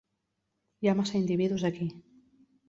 Hi 0.85 0.89
ha 0.91 0.95
massa 1.01 1.19
individus 1.19 1.67
aquí. 1.71 1.89